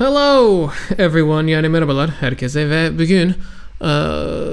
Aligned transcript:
Hello 0.00 0.70
everyone 0.98 1.50
yani 1.50 1.68
merhabalar 1.68 2.10
herkese 2.10 2.70
ve 2.70 2.98
bugün 2.98 3.34
eee, 3.82 3.88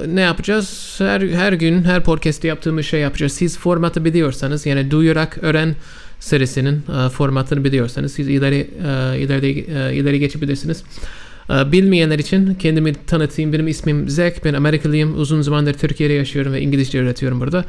ne 0.08 0.22
yapacağız? 0.22 0.96
Her, 0.98 1.22
her 1.22 1.54
gün 1.54 1.84
her 1.84 2.04
podcast'te 2.04 2.48
yaptığımız 2.48 2.86
şey 2.86 3.00
yapacağız. 3.00 3.32
Siz 3.34 3.58
formatı 3.58 4.06
biliyorsanız 4.06 4.66
yani 4.66 4.92
duyarak 4.92 5.38
öğren 5.42 5.76
serisinin 6.20 6.74
eee, 6.90 7.10
formatını 7.10 7.64
biliyorsanız 7.64 8.14
siz 8.14 8.28
ileri 8.28 8.56
eee, 8.56 9.22
ileri 9.22 9.50
eee, 9.52 9.96
ileri 9.98 10.20
geçebilirsiniz. 10.20 10.84
Eee, 11.50 11.72
bilmeyenler 11.72 12.20
için 12.20 12.54
kendimi 12.54 12.94
tanıtayım. 12.94 13.54
Benim 13.54 13.68
ismim 13.68 14.10
Zek. 14.10 14.46
Ben 14.46 14.54
Amerikalıyım. 14.54 15.20
Uzun 15.20 15.42
zamandır 15.42 15.74
Türkiye'de 15.74 16.14
yaşıyorum 16.14 16.54
ve 16.54 16.62
İngilizce 16.62 17.02
öğretiyorum 17.02 17.40
burada. 17.40 17.66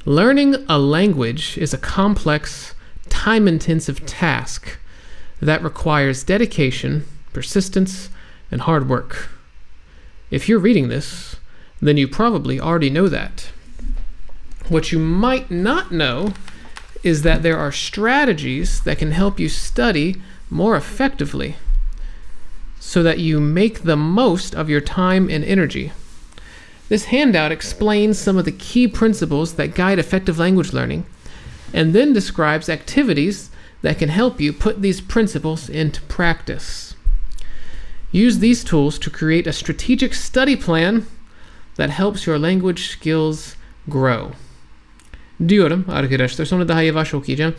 Learning 0.07 0.55
a 0.67 0.91
language 0.91 1.43
is 1.57 1.73
a 1.73 1.79
complex, 1.95 2.73
time 3.09 3.51
intensive 3.51 4.05
task 4.05 4.79
that 5.45 5.63
requires 5.63 6.27
dedication, 6.27 7.03
persistence, 7.33 7.91
and 8.51 8.61
hard 8.61 8.81
work. 8.81 9.29
If 10.31 10.49
you're 10.49 10.63
reading 10.63 10.89
this, 10.89 11.35
then 11.81 11.97
you 11.97 12.07
probably 12.07 12.59
already 12.59 12.89
know 12.89 13.09
that. 13.09 13.51
What 14.71 14.93
you 14.93 14.99
might 14.99 15.51
not 15.51 15.91
know 15.91 16.31
is 17.03 17.23
that 17.23 17.43
there 17.43 17.57
are 17.57 17.73
strategies 17.73 18.81
that 18.83 18.99
can 18.99 19.11
help 19.11 19.37
you 19.37 19.49
study 19.49 20.21
more 20.49 20.77
effectively 20.77 21.57
so 22.79 23.03
that 23.03 23.19
you 23.19 23.41
make 23.41 23.83
the 23.83 23.97
most 23.97 24.55
of 24.55 24.69
your 24.69 24.79
time 24.79 25.29
and 25.29 25.43
energy. 25.43 25.91
This 26.87 27.07
handout 27.11 27.51
explains 27.51 28.17
some 28.17 28.37
of 28.37 28.45
the 28.45 28.53
key 28.53 28.87
principles 28.87 29.55
that 29.55 29.75
guide 29.75 29.99
effective 29.99 30.39
language 30.39 30.71
learning 30.71 31.05
and 31.73 31.91
then 31.91 32.13
describes 32.13 32.69
activities 32.69 33.51
that 33.81 33.99
can 33.99 34.07
help 34.07 34.39
you 34.39 34.53
put 34.53 34.81
these 34.81 35.01
principles 35.01 35.67
into 35.67 36.01
practice. 36.03 36.95
Use 38.13 38.39
these 38.39 38.63
tools 38.63 38.97
to 38.99 39.09
create 39.09 39.47
a 39.47 39.51
strategic 39.51 40.13
study 40.13 40.55
plan 40.55 41.07
that 41.75 41.89
helps 41.89 42.25
your 42.25 42.39
language 42.39 42.87
skills 42.87 43.57
grow. 43.89 44.31
Diyorum 45.47 45.85
arkadaşlar. 45.91 46.45
Sonra 46.45 46.67
daha 46.67 46.81
yavaş 46.81 47.13
okuyacağım. 47.13 47.53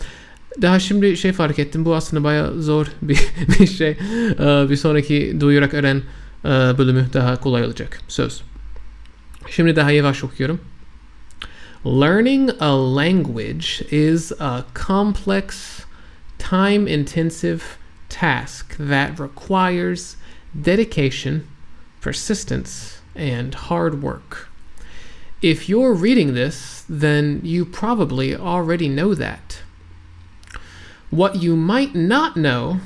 Daha 0.62 0.81
şimdi 0.81 1.17
şey 1.17 1.32
fark 1.32 1.58
ettim. 1.58 1.84
Bu 1.84 1.94
aslında 1.94 2.25
bayağı 2.25 2.62
zor 2.62 2.87
bir, 3.02 3.20
bir 3.61 3.67
şey. 3.67 3.90
Ee, 3.90 4.67
Bir 4.70 4.76
sonraki 4.76 5.37
duyarak 5.40 5.75
öğren 5.75 6.02
e, 6.44 6.49
bölümü 6.49 7.06
daha 7.12 7.40
kolay 7.40 7.64
olacak. 7.64 7.99
Söz. 8.08 8.43
Şimdi 9.50 9.76
daha 9.76 9.90
yavaş 9.90 10.25
okuyorum. 10.25 10.61
Learning 11.87 12.50
a 12.61 12.96
language 12.96 13.67
is 13.90 14.32
a 14.40 14.64
complex, 14.87 15.78
time 16.38 16.93
intensive 16.93 17.61
task 18.08 18.76
that 18.78 19.20
requires 19.20 20.17
dedication, 20.55 21.43
persistence, 22.00 22.70
and 23.17 23.55
hard 23.55 23.93
work. 23.93 24.51
If 25.42 25.68
you're 25.68 25.92
reading 25.92 26.34
this, 26.34 26.84
then 26.88 27.40
you 27.42 27.64
probably 27.64 28.34
already 28.34 28.88
know 28.88 29.12
that. 29.12 29.60
What 31.10 31.42
you 31.42 31.56
might 31.56 31.96
not 31.96 32.36
know 32.36 32.78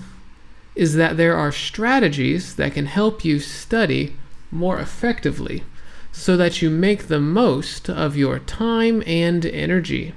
is 0.75 0.95
that 0.95 1.19
there 1.19 1.37
are 1.37 1.53
strategies 1.53 2.57
that 2.57 2.73
can 2.73 2.87
help 2.87 3.27
you 3.27 3.41
study 3.41 4.17
more 4.51 4.81
effectively 4.81 5.65
so 6.13 6.35
that 6.39 6.63
you 6.63 6.71
make 6.71 7.09
the 7.09 7.21
most 7.21 7.91
of 7.91 8.17
your 8.17 8.39
time 8.39 9.03
and 9.07 9.45
energy. 9.45 10.15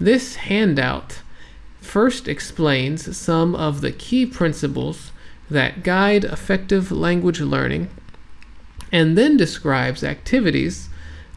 This 0.00 0.34
handout 0.34 1.20
first 1.80 2.26
explains 2.26 3.16
some 3.16 3.54
of 3.54 3.82
the 3.82 3.92
key 3.92 4.26
principles 4.26 5.12
that 5.48 5.84
guide 5.84 6.24
effective 6.24 6.90
language 6.90 7.40
learning 7.40 7.88
and 8.90 9.16
then 9.16 9.36
describes 9.36 10.02
activities 10.02 10.88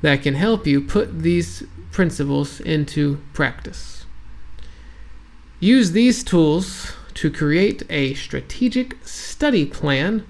that 0.03 0.21
can 0.21 0.35
help 0.35 0.67
you 0.67 0.81
put 0.81 1.23
these 1.23 1.63
principles 1.91 2.59
into 2.61 3.17
practice. 3.33 4.05
Use 5.61 5.93
these 5.93 6.23
tools 6.23 6.93
to 7.13 7.31
create 7.31 7.83
a 7.89 8.13
strategic 8.15 8.97
study 9.05 9.65
plan 9.65 10.23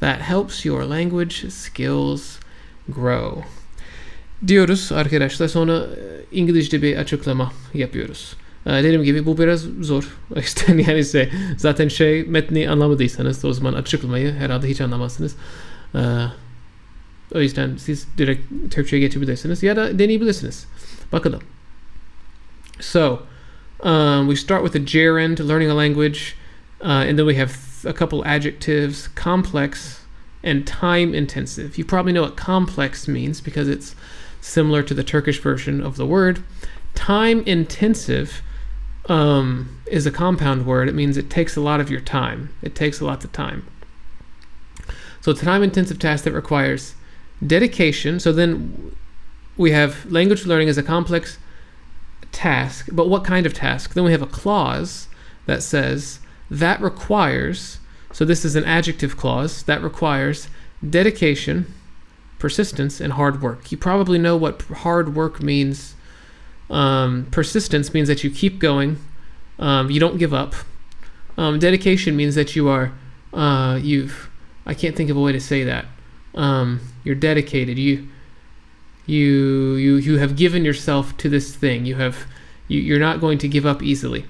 that 0.00 0.20
helps 0.20 0.64
your 0.64 0.84
language 0.84 1.50
skills 1.50 2.38
grow. 2.90 3.44
Diyoruz 4.46 4.92
arkadaşlar 4.92 5.48
sonra 5.48 5.76
e, 5.78 6.24
İngilizce 6.32 6.82
bir 6.82 6.96
açıklama 6.96 7.52
yapıyoruz. 7.74 8.34
E, 8.66 8.70
Dediğim 8.70 9.02
gibi 9.02 9.26
bu 9.26 9.38
biraz 9.38 9.60
zor. 9.80 10.16
İşte 10.36 10.82
yani 10.86 10.98
ise 10.98 11.30
zaten 11.56 11.88
şey 11.88 12.22
metni 12.24 12.70
anlamadıysanız 12.70 13.44
o 13.44 13.52
zaman 13.52 13.72
açıklamayı 13.72 14.32
herhalde 14.32 14.68
hiç 14.68 14.80
anlamazsınız. 14.80 15.36
O 17.34 17.40
yüzden 17.40 17.76
siz 17.76 18.06
direkt 18.18 18.42
Türkçe'ye 18.70 19.00
geçebilirsiniz 19.00 19.62
ya 19.62 19.76
da 19.76 19.98
deneyebilirsiniz. 19.98 20.66
Bakalım. 21.12 21.40
So, 22.80 23.22
um, 23.80 24.28
we 24.28 24.36
start 24.36 24.64
with 24.64 24.76
a 24.76 24.84
gerund, 24.98 25.38
learning 25.38 25.70
a 25.70 25.76
language, 25.76 26.20
uh, 26.80 26.88
and 26.88 27.18
then 27.18 27.26
we 27.26 27.34
have 27.34 27.52
a 27.86 27.92
couple 27.92 28.22
adjectives, 28.24 29.08
complex 29.14 30.00
and 30.44 30.66
time 30.66 31.14
intensive. 31.14 31.78
You 31.78 31.84
probably 31.84 32.12
know 32.12 32.22
what 32.22 32.36
complex 32.36 33.08
means 33.08 33.40
because 33.40 33.68
it's 33.68 33.94
similar 34.40 34.82
to 34.82 34.94
the 34.94 35.04
Turkish 35.04 35.40
version 35.40 35.80
of 35.80 35.96
the 35.96 36.06
word. 36.06 36.42
Time 36.94 37.42
intensive 37.46 38.42
um, 39.08 39.78
is 39.86 40.06
a 40.06 40.10
compound 40.10 40.66
word. 40.66 40.88
It 40.88 40.94
means 40.94 41.16
it 41.16 41.30
takes 41.30 41.56
a 41.56 41.60
lot 41.60 41.80
of 41.80 41.90
your 41.90 42.00
time. 42.00 42.50
It 42.62 42.74
takes 42.74 43.00
a 43.00 43.04
lot 43.04 43.24
of 43.24 43.32
time. 43.32 43.66
So 45.20 45.30
it's 45.30 45.42
a 45.42 45.44
time 45.44 45.62
intensive 45.62 45.98
task 45.98 46.24
that 46.24 46.32
requires 46.32 46.94
dedication. 47.44 48.20
So 48.20 48.32
then 48.32 48.96
we 49.56 49.70
have 49.70 50.10
language 50.10 50.46
learning 50.46 50.68
as 50.68 50.78
a 50.78 50.82
complex 50.82 51.38
task, 52.32 52.88
but 52.92 53.08
what 53.08 53.24
kind 53.24 53.46
of 53.46 53.54
task? 53.54 53.94
Then 53.94 54.04
we 54.04 54.12
have 54.12 54.22
a 54.22 54.26
clause 54.26 55.08
that 55.46 55.62
says 55.62 56.20
that 56.50 56.80
requires, 56.80 57.78
so 58.12 58.24
this 58.24 58.44
is 58.44 58.56
an 58.56 58.64
adjective 58.64 59.16
clause, 59.16 59.62
that 59.64 59.82
requires 59.82 60.48
dedication, 60.88 61.72
persistence, 62.38 63.00
and 63.00 63.14
hard 63.14 63.40
work. 63.40 63.70
You 63.70 63.78
probably 63.78 64.18
know 64.18 64.36
what 64.36 64.62
hard 64.62 65.14
work 65.14 65.42
means. 65.42 65.94
Um, 66.70 67.28
persistence 67.30 67.94
means 67.94 68.08
that 68.08 68.24
you 68.24 68.30
keep 68.30 68.58
going, 68.58 68.98
um, 69.58 69.90
you 69.90 70.00
don't 70.00 70.18
give 70.18 70.34
up. 70.34 70.54
Um, 71.36 71.58
dedication 71.58 72.16
means 72.16 72.34
that 72.34 72.56
you 72.56 72.68
are, 72.68 72.92
uh, 73.32 73.78
you've, 73.80 74.30
I 74.66 74.74
can't 74.74 74.96
think 74.96 75.10
of 75.10 75.16
a 75.16 75.20
way 75.20 75.32
to 75.32 75.40
say 75.40 75.64
that. 75.64 75.86
Um, 76.34 76.80
you're 77.04 77.14
dedicated. 77.14 77.78
You, 77.78 78.08
you, 79.06 79.74
you, 79.74 79.96
you 79.96 80.18
have 80.18 80.36
given 80.36 80.64
yourself 80.64 81.16
to 81.18 81.28
this 81.28 81.54
thing. 81.54 81.84
You 81.86 81.96
have, 81.96 82.26
you, 82.66 82.80
you're 82.80 82.98
not 82.98 83.20
going 83.20 83.38
to 83.38 83.48
give 83.48 83.66
up 83.66 83.82
easily. 83.82 84.24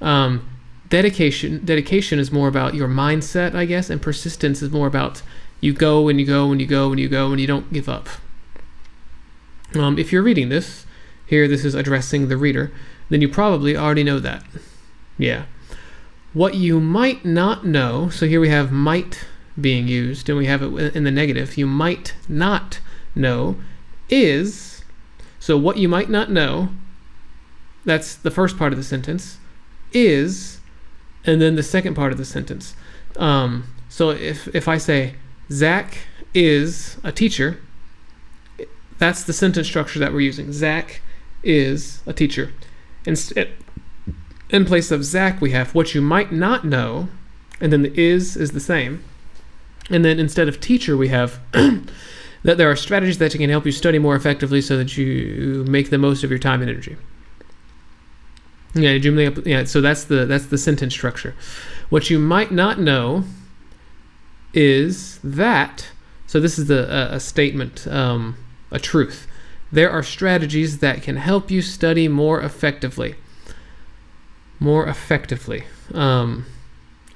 Um, 0.00 0.48
dedication, 0.88 1.64
dedication 1.64 2.18
is 2.18 2.30
more 2.30 2.48
about 2.48 2.74
your 2.74 2.88
mindset, 2.88 3.54
I 3.54 3.64
guess, 3.64 3.90
and 3.90 4.00
persistence 4.00 4.62
is 4.62 4.70
more 4.70 4.86
about 4.86 5.22
you 5.60 5.72
go 5.72 6.08
and 6.08 6.20
you 6.20 6.26
go 6.26 6.52
and 6.52 6.60
you 6.60 6.66
go 6.66 6.90
and 6.90 7.00
you 7.00 7.08
go 7.08 7.30
and 7.30 7.40
you 7.40 7.46
don't 7.46 7.72
give 7.72 7.88
up. 7.88 8.08
Um, 9.74 9.98
if 9.98 10.12
you're 10.12 10.22
reading 10.22 10.48
this, 10.48 10.86
here 11.26 11.48
this 11.48 11.64
is 11.64 11.74
addressing 11.74 12.28
the 12.28 12.36
reader, 12.36 12.72
then 13.10 13.20
you 13.20 13.28
probably 13.28 13.76
already 13.76 14.04
know 14.04 14.18
that. 14.20 14.44
Yeah. 15.18 15.44
What 16.32 16.54
you 16.54 16.80
might 16.80 17.24
not 17.24 17.66
know, 17.66 18.08
so 18.08 18.26
here 18.26 18.40
we 18.40 18.48
have 18.50 18.70
might 18.70 19.26
being 19.60 19.88
used, 19.88 20.28
and 20.28 20.38
we 20.38 20.46
have 20.46 20.62
it 20.62 20.96
in 20.96 21.04
the 21.04 21.10
negative. 21.10 21.56
You 21.56 21.66
might 21.66 22.14
not 22.28 22.80
know 23.14 23.56
is, 24.08 24.84
so 25.38 25.56
what 25.56 25.76
you 25.76 25.88
might 25.88 26.10
not 26.10 26.30
know, 26.30 26.70
that's 27.84 28.14
the 28.14 28.30
first 28.30 28.56
part 28.56 28.72
of 28.72 28.78
the 28.78 28.84
sentence, 28.84 29.38
is, 29.92 30.60
and 31.24 31.40
then 31.40 31.56
the 31.56 31.62
second 31.62 31.94
part 31.94 32.12
of 32.12 32.18
the 32.18 32.24
sentence. 32.24 32.74
Um, 33.16 33.64
so 33.88 34.10
if, 34.10 34.48
if 34.54 34.68
I 34.68 34.78
say, 34.78 35.14
Zach 35.50 35.98
is 36.34 36.98
a 37.02 37.12
teacher, 37.12 37.58
that's 38.98 39.24
the 39.24 39.32
sentence 39.32 39.66
structure 39.66 39.98
that 39.98 40.12
we're 40.12 40.20
using. 40.20 40.52
Zach 40.52 41.00
is 41.42 42.02
a 42.06 42.12
teacher. 42.12 42.52
Instead, 43.04 43.50
in 44.50 44.64
place 44.64 44.90
of 44.90 45.04
Zach, 45.04 45.40
we 45.40 45.50
have 45.52 45.74
what 45.74 45.94
you 45.94 46.02
might 46.02 46.32
not 46.32 46.64
know, 46.64 47.08
and 47.60 47.72
then 47.72 47.82
the 47.82 48.00
is 48.00 48.36
is 48.36 48.52
the 48.52 48.60
same. 48.60 49.04
And 49.90 50.04
then 50.04 50.18
instead 50.18 50.48
of 50.48 50.60
teacher, 50.60 50.96
we 50.96 51.08
have 51.08 51.40
that 51.52 52.58
there 52.58 52.70
are 52.70 52.76
strategies 52.76 53.18
that 53.18 53.32
can 53.32 53.50
help 53.50 53.66
you 53.66 53.72
study 53.72 53.98
more 53.98 54.16
effectively 54.16 54.60
so 54.60 54.76
that 54.76 54.96
you 54.96 55.64
make 55.68 55.90
the 55.90 55.98
most 55.98 56.24
of 56.24 56.30
your 56.30 56.38
time 56.38 56.60
and 56.60 56.70
energy. 56.70 56.96
Yeah, 58.74 58.92
yeah. 59.44 59.64
So 59.64 59.80
that's 59.80 60.04
the 60.04 60.26
that's 60.26 60.46
the 60.46 60.58
sentence 60.58 60.92
structure. 60.92 61.34
What 61.88 62.10
you 62.10 62.18
might 62.18 62.52
not 62.52 62.78
know 62.78 63.24
is 64.52 65.18
that. 65.24 65.90
So 66.26 66.40
this 66.40 66.58
is 66.58 66.66
the 66.66 67.12
a, 67.12 67.16
a 67.16 67.20
statement, 67.20 67.86
um, 67.88 68.36
a 68.70 68.78
truth. 68.78 69.26
There 69.72 69.90
are 69.90 70.02
strategies 70.02 70.78
that 70.78 71.02
can 71.02 71.16
help 71.16 71.50
you 71.50 71.62
study 71.62 72.08
more 72.08 72.40
effectively. 72.40 73.16
More 74.60 74.86
effectively. 74.86 75.64
Um, 75.94 76.46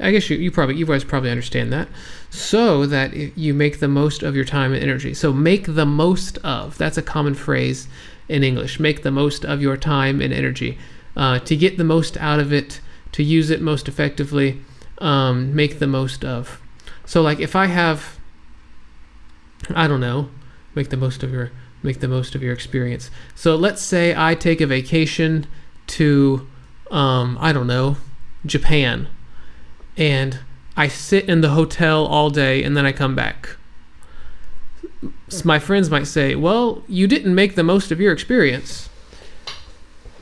I 0.00 0.11
guess 0.11 0.31
you, 0.31 0.37
you 0.37 0.50
probably 0.50 0.76
you 0.76 0.87
guys 0.87 1.05
probably 1.05 1.31
understand 1.31 1.73
that. 1.73 1.88
So 2.34 2.87
that 2.87 3.14
you 3.37 3.52
make 3.52 3.79
the 3.79 3.88
most 3.88 4.23
of 4.23 4.34
your 4.34 4.46
time 4.46 4.73
and 4.73 4.82
energy. 4.82 5.12
So 5.12 5.34
make 5.34 5.75
the 5.75 5.84
most 5.84 6.38
of. 6.38 6.79
That's 6.79 6.96
a 6.96 7.02
common 7.02 7.35
phrase 7.35 7.88
in 8.26 8.42
English. 8.42 8.80
Make 8.80 9.02
the 9.02 9.11
most 9.11 9.45
of 9.45 9.61
your 9.61 9.76
time 9.76 10.23
and 10.23 10.33
energy. 10.33 10.78
Uh, 11.14 11.40
to 11.40 11.54
get 11.54 11.76
the 11.76 11.85
most 11.85 12.16
out 12.16 12.40
of 12.40 12.50
it, 12.50 12.80
to 13.12 13.23
use 13.23 13.50
it 13.50 13.61
most 13.61 13.87
effectively, 13.87 14.62
um, 14.97 15.54
make 15.54 15.78
the 15.78 15.87
most 15.87 16.25
of. 16.25 16.59
So 17.04 17.21
like 17.21 17.38
if 17.38 17.54
I 17.54 17.66
have, 17.66 18.18
I 19.75 19.87
don't 19.87 20.00
know, 20.00 20.30
make 20.75 20.88
the 20.88 20.97
most 20.97 21.23
of 21.23 21.33
your 21.33 21.52
make 21.83 22.00
the 22.00 22.09
most 22.09 22.35
of 22.35 22.42
your 22.42 22.54
experience. 22.54 23.11
So 23.35 23.57
let's 23.57 23.83
say 23.83 24.14
I 24.16 24.35
take 24.37 24.62
a 24.62 24.66
vacation 24.66 25.47
to, 25.88 26.49
um, 26.90 27.37
I 27.42 27.52
don't 27.52 27.66
know, 27.66 27.99
Japan 28.47 29.09
and 29.99 30.38
I 30.76 30.88
sit 30.88 31.29
in 31.29 31.41
the 31.41 31.50
hotel 31.50 32.07
all 32.07 32.31
day 32.31 32.62
and 32.62 32.76
then 32.76 32.87
I 32.87 32.93
come 32.93 33.14
back. 33.14 33.57
My 35.45 35.59
friends 35.59 35.91
might 35.91 36.07
say, 36.07 36.35
Well, 36.35 36.83
you 36.88 37.07
didn't 37.07 37.35
make 37.35 37.55
the 37.55 37.62
most 37.62 37.91
of 37.91 38.00
your 38.00 38.12
experience. 38.12 38.88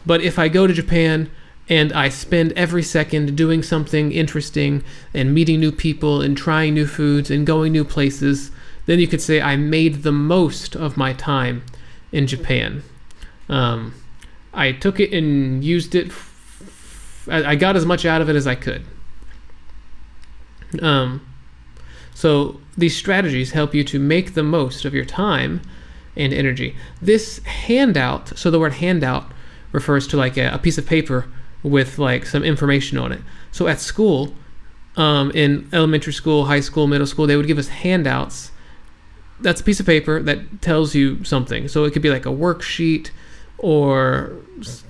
But 0.07 0.23
if 0.23 0.38
I 0.38 0.49
go 0.49 0.66
to 0.66 0.73
Japan 0.73 1.30
and 1.69 1.92
I 1.92 2.09
spend 2.09 2.52
every 2.52 2.83
second 2.83 3.37
doing 3.37 3.62
something 3.62 4.11
interesting 4.12 4.83
and 5.14 5.35
meeting 5.35 5.61
new 5.61 5.71
people 5.71 6.21
and 6.21 6.37
trying 6.37 6.75
new 6.75 6.87
foods 6.87 7.30
and 7.30 7.47
going 7.47 7.73
new 7.73 7.85
places, 7.85 8.50
then 8.87 8.99
you 8.99 9.07
could 9.07 9.21
say 9.21 9.40
I 9.40 9.57
made 9.57 10.02
the 10.02 10.12
most 10.12 10.75
of 10.75 10.97
my 10.97 11.12
time 11.12 11.62
in 12.11 12.26
Japan. 12.26 12.83
Um, 13.49 13.95
I 14.52 14.73
took 14.73 14.99
it 14.99 15.12
and 15.12 15.62
used 15.62 15.95
it. 15.95 16.09
F- 16.09 17.28
I 17.30 17.54
got 17.54 17.76
as 17.76 17.87
much 17.87 18.04
out 18.04 18.21
of 18.21 18.28
it 18.28 18.35
as 18.35 18.47
I 18.47 18.57
could. 18.57 18.85
Um, 20.80 21.26
so 22.14 22.60
these 22.76 22.96
strategies 22.96 23.52
help 23.52 23.74
you 23.74 23.84
to 23.84 23.98
make 23.98 24.34
the 24.34 24.42
most 24.42 24.84
of 24.84 24.94
your 24.94 25.04
time 25.04 25.62
and 26.16 26.32
energy. 26.32 26.76
This 27.00 27.38
handout, 27.44 28.36
so 28.38 28.50
the 28.50 28.58
word 28.58 28.74
handout 28.74 29.30
refers 29.72 30.06
to 30.08 30.16
like 30.16 30.36
a, 30.36 30.52
a 30.52 30.58
piece 30.58 30.78
of 30.78 30.86
paper 30.86 31.26
with 31.62 31.98
like 31.98 32.26
some 32.26 32.42
information 32.42 32.98
on 32.98 33.12
it. 33.12 33.20
So 33.52 33.68
at 33.68 33.80
school, 33.80 34.34
um, 34.96 35.30
in 35.32 35.68
elementary 35.72 36.12
school, 36.12 36.46
high 36.46 36.60
school, 36.60 36.86
middle 36.86 37.06
school, 37.06 37.26
they 37.26 37.36
would 37.36 37.46
give 37.46 37.58
us 37.58 37.68
handouts. 37.68 38.50
That's 39.40 39.60
a 39.60 39.64
piece 39.64 39.80
of 39.80 39.86
paper 39.86 40.22
that 40.22 40.60
tells 40.60 40.94
you 40.94 41.24
something. 41.24 41.68
So 41.68 41.84
it 41.84 41.92
could 41.92 42.02
be 42.02 42.10
like 42.10 42.26
a 42.26 42.30
worksheet 42.30 43.10
or 43.62 44.33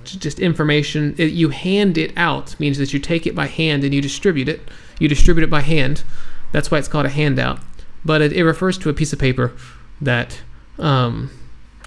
just 0.03 0.39
information. 0.39 1.13
It, 1.17 1.31
you 1.33 1.49
hand 1.49 1.97
it 1.97 2.11
out 2.17 2.59
means 2.59 2.77
that 2.77 2.93
you 2.93 2.99
take 2.99 3.27
it 3.27 3.35
by 3.35 3.47
hand 3.47 3.83
and 3.83 3.93
you 3.93 4.01
distribute 4.01 4.49
it. 4.49 4.61
You 4.99 5.07
distribute 5.07 5.43
it 5.43 5.49
by 5.49 5.61
hand. 5.61 6.03
That's 6.51 6.71
why 6.71 6.79
it's 6.79 6.87
called 6.87 7.05
a 7.05 7.09
handout. 7.09 7.59
but 8.03 8.21
it, 8.21 8.33
it 8.33 8.43
refers 8.43 8.77
to 8.79 8.89
a 8.89 8.93
piece 8.93 9.13
of 9.13 9.19
paper 9.19 9.53
that 9.99 10.41
um, 10.79 11.29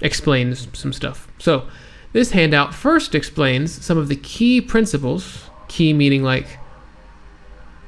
explains 0.01 0.67
some 0.73 0.93
stuff. 0.93 1.27
So 1.39 1.67
this 2.13 2.31
handout 2.31 2.73
first 2.73 3.13
explains 3.15 3.83
some 3.83 3.97
of 3.97 4.07
the 4.07 4.15
key 4.15 4.61
principles, 4.61 5.49
key 5.67 5.93
meaning 5.93 6.23
like 6.23 6.59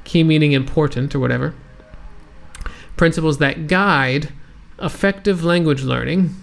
key 0.04 0.22
meaning 0.22 0.52
important 0.52 1.14
or 1.14 1.20
whatever, 1.20 1.54
principles 2.96 3.38
that 3.38 3.66
guide 3.66 4.30
effective 4.80 5.44
language 5.44 5.82
learning. 5.82 6.34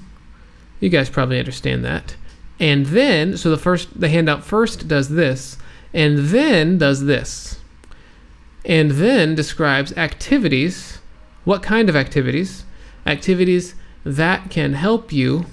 You 0.79 0.89
guys 0.89 1.09
probably 1.09 1.39
understand 1.39 1.83
that. 1.85 2.15
And 2.59 2.85
then, 2.87 3.37
so 3.37 3.49
the 3.49 3.57
first, 3.57 3.99
the 3.99 4.09
handout 4.09 4.43
first 4.43 4.87
does 4.87 5.09
this, 5.09 5.57
and 5.93 6.17
then 6.29 6.77
does 6.77 7.05
this. 7.05 7.59
And 8.63 8.91
then 8.91 9.35
describes 9.35 9.91
activities. 9.97 10.99
What 11.43 11.61
kind 11.61 11.89
of 11.89 11.95
activities? 11.95 12.63
Activities 13.05 13.75
that 14.03 14.49
can 14.49 14.73
help 14.73 15.11
you 15.11 15.45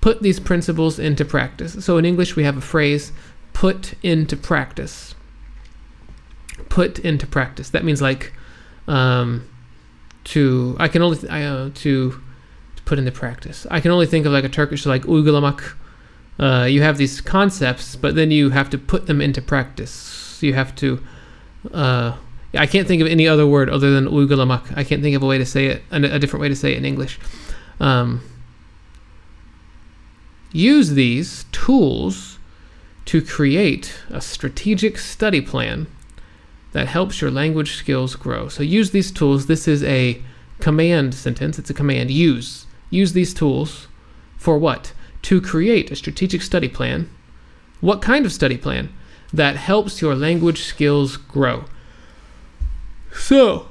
put 0.00 0.22
these 0.22 0.40
principles 0.40 0.98
into 0.98 1.24
practice. 1.24 1.84
So 1.84 1.96
in 1.96 2.04
English, 2.04 2.36
we 2.36 2.44
have 2.44 2.56
a 2.56 2.60
phrase, 2.60 3.12
put 3.52 3.94
into 4.02 4.36
practice. 4.36 5.14
Put 6.68 6.98
into 6.98 7.26
practice. 7.26 7.70
That 7.70 7.84
means 7.84 8.02
like, 8.02 8.32
um, 8.88 9.48
to, 10.24 10.76
I 10.78 10.88
can 10.88 11.00
only, 11.00 11.16
th- 11.18 11.32
I, 11.32 11.44
uh, 11.44 11.70
to, 11.74 12.10
to 12.10 12.82
put 12.84 12.98
into 12.98 13.12
practice. 13.12 13.66
I 13.70 13.80
can 13.80 13.92
only 13.92 14.06
think 14.06 14.26
of 14.26 14.32
like 14.32 14.44
a 14.44 14.48
Turkish, 14.48 14.84
like 14.84 15.02
uygulamak. 15.04 15.74
Uh, 16.38 16.66
you 16.68 16.82
have 16.82 16.98
these 16.98 17.20
concepts, 17.20 17.96
but 17.96 18.14
then 18.14 18.30
you 18.30 18.50
have 18.50 18.68
to 18.70 18.78
put 18.78 19.06
them 19.06 19.20
into 19.20 19.40
practice. 19.40 20.42
You 20.42 20.54
have 20.54 20.74
to, 20.76 21.02
uh, 21.72 22.16
I 22.54 22.66
can't 22.66 22.88
think 22.88 23.00
of 23.00 23.08
any 23.08 23.28
other 23.28 23.46
word 23.46 23.70
other 23.70 23.90
than 23.90 24.06
uygulamak. 24.06 24.76
I 24.76 24.84
can't 24.84 25.02
think 25.02 25.14
of 25.14 25.22
a 25.22 25.26
way 25.26 25.38
to 25.38 25.46
say 25.46 25.66
it, 25.66 25.82
a, 25.90 25.96
a 26.16 26.18
different 26.18 26.40
way 26.40 26.48
to 26.48 26.56
say 26.56 26.72
it 26.72 26.78
in 26.78 26.84
English. 26.84 27.20
Um, 27.80 28.20
use 30.52 30.90
these 30.90 31.46
tools 31.52 32.38
to 33.06 33.22
create 33.22 33.94
a 34.10 34.20
strategic 34.20 34.98
study 34.98 35.40
plan 35.40 35.86
that 36.72 36.88
helps 36.88 37.20
your 37.20 37.30
language 37.30 37.76
skills 37.76 38.16
grow. 38.16 38.48
So 38.48 38.62
use 38.62 38.90
these 38.90 39.12
tools. 39.12 39.46
This 39.46 39.68
is 39.68 39.84
a 39.84 40.20
command 40.58 41.14
sentence. 41.14 41.58
It's 41.58 41.70
a 41.70 41.74
command. 41.74 42.10
Use. 42.10 42.66
Use 42.90 43.12
these 43.12 43.32
tools 43.34 43.86
for 44.36 44.58
what? 44.58 44.92
To 45.24 45.40
create 45.40 45.90
a 45.90 45.96
strategic 45.96 46.42
study 46.42 46.68
plan. 46.68 47.08
What 47.80 48.00
kind 48.00 48.26
of 48.26 48.32
study 48.32 48.56
plan? 48.56 48.88
That 49.32 49.56
helps 49.56 50.00
your 50.00 50.14
language 50.14 50.62
skills 50.62 51.16
grow. 51.16 51.64
So, 53.12 53.66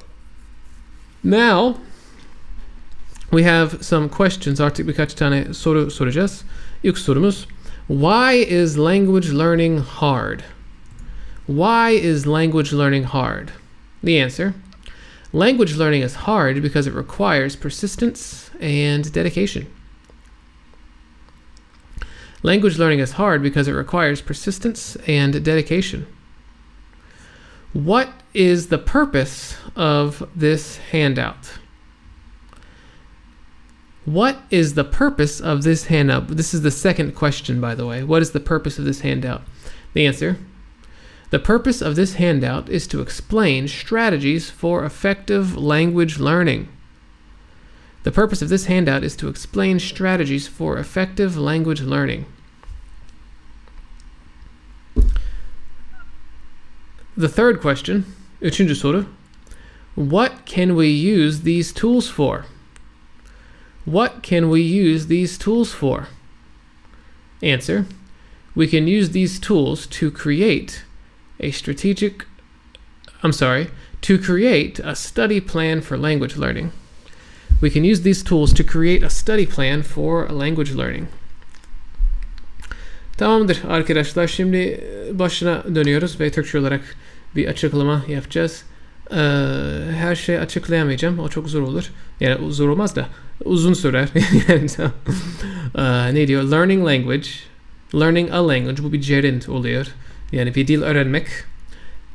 now 1.23 1.77
we 3.31 3.43
have 3.43 3.83
some 3.83 4.09
questions. 4.09 4.59
Artık 4.59 4.87
birkaç 4.87 5.13
tane 5.13 5.53
soru 5.53 5.91
soracağız. 5.91 6.43
İlk 6.83 6.97
sorumuz 6.97 7.47
Why 7.87 8.45
is 8.49 8.77
language 8.77 9.31
learning 9.31 9.79
hard? 9.79 10.41
Why 11.47 11.91
is 11.91 12.27
language 12.27 12.73
learning 12.73 13.05
hard? 13.05 13.49
The 14.03 14.23
answer 14.23 14.53
Language 15.33 15.77
learning 15.77 16.03
is 16.03 16.15
hard 16.15 16.61
because 16.61 16.87
it 16.87 16.93
requires 16.93 17.55
persistence 17.55 18.51
and 18.61 19.11
dedication. 19.13 19.65
Language 22.43 22.77
learning 22.77 22.99
is 22.99 23.13
hard 23.13 23.41
because 23.41 23.69
it 23.69 23.71
requires 23.71 24.21
persistence 24.21 24.97
and 25.07 25.43
dedication. 25.43 26.05
What 27.71 28.09
is 28.33 28.67
the 28.67 28.77
purpose 28.77 29.55
of 29.75 30.29
this 30.35 30.77
handout? 30.77 31.57
What 34.05 34.41
is 34.51 34.73
the 34.73 34.83
purpose 34.83 35.39
of 35.39 35.63
this 35.63 35.85
handout? 35.85 36.27
This 36.27 36.53
is 36.53 36.61
the 36.61 36.71
second 36.71 37.15
question, 37.15 37.61
by 37.61 37.73
the 37.73 37.85
way. 37.85 38.03
What 38.03 38.21
is 38.21 38.31
the 38.31 38.41
purpose 38.41 38.77
of 38.77 38.83
this 38.83 38.99
handout? 39.01 39.43
The 39.93 40.05
answer 40.05 40.37
The 41.29 41.39
purpose 41.39 41.81
of 41.81 41.95
this 41.95 42.15
handout 42.15 42.67
is 42.67 42.85
to 42.87 43.01
explain 43.01 43.69
strategies 43.69 44.49
for 44.49 44.83
effective 44.83 45.55
language 45.55 46.19
learning. 46.19 46.67
The 48.03 48.11
purpose 48.11 48.41
of 48.41 48.49
this 48.49 48.65
handout 48.65 49.03
is 49.03 49.15
to 49.17 49.27
explain 49.27 49.79
strategies 49.79 50.47
for 50.47 50.77
effective 50.77 51.37
language 51.37 51.81
learning. 51.81 52.25
The 57.15 57.29
third 57.29 57.61
question. 57.61 58.05
What 59.95 60.45
can 60.45 60.75
we 60.75 60.87
use 60.89 61.41
these 61.41 61.71
tools 61.71 62.09
for? 62.09 62.45
What 63.85 64.23
can 64.23 64.49
we 64.49 64.61
use 64.61 65.07
these 65.07 65.37
tools 65.37 65.71
for? 65.71 66.07
Answer. 67.41 67.85
We 68.55 68.67
can 68.67 68.87
use 68.87 69.11
these 69.11 69.39
tools 69.39 69.87
to 69.87 70.11
create 70.11 70.83
a 71.39 71.51
strategic 71.51 72.25
I'm 73.23 73.31
sorry, 73.31 73.69
to 74.01 74.19
create 74.19 74.79
a 74.79 74.95
study 74.95 75.39
plan 75.39 75.79
for 75.79 75.97
language 75.97 76.35
learning. 76.35 76.73
We 77.61 77.69
can 77.69 77.83
use 77.83 78.03
these 78.03 78.23
tools 78.23 78.53
to 78.53 78.63
create 78.63 79.05
a 79.05 79.09
study 79.09 79.45
plan 79.45 79.81
for 79.81 80.29
language 80.29 80.77
learning. 80.77 81.07
Tamamdır 83.17 83.61
arkadaşlar. 83.69 84.27
Şimdi 84.27 84.83
başına 85.11 85.63
dönüyoruz 85.75 86.19
ve 86.19 86.31
Türkçe 86.31 86.59
olarak 86.59 86.81
bir 87.35 87.47
açıklama 87.47 88.05
yapacağız. 88.07 88.63
Ee, 89.11 89.15
her 89.97 90.15
şeyi 90.15 90.39
açıklayamayacağım. 90.39 91.19
O 91.19 91.29
çok 91.29 91.49
zor 91.49 91.61
olur. 91.61 91.91
Yani 92.19 92.53
zor 92.53 92.69
olmaz 92.69 92.95
da 92.95 93.07
uzun 93.45 93.73
sürer. 93.73 94.09
yani, 94.47 94.67
ee, 95.75 96.15
ne 96.15 96.27
diyor? 96.27 96.43
Learning 96.43 96.87
language. 96.87 97.27
Learning 97.95 98.31
a 98.31 98.47
language. 98.47 98.83
Bu 98.83 98.93
bir 98.93 99.01
gerund 99.01 99.41
oluyor. 99.47 99.87
Yani 100.31 100.55
bir 100.55 100.67
dil 100.67 100.81
öğrenmek 100.81 101.27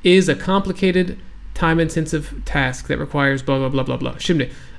is 0.05 0.29
a 0.29 0.39
complicated 0.47 1.09
time 1.55 1.83
intensive 1.83 2.23
task 2.47 2.89
that 2.89 2.99
requires 2.99 3.49
blah 3.49 3.59
blah 3.61 3.73
blah 3.73 3.87
blah 3.87 4.01
blah. 4.01 4.15
Şimdi 4.19 4.51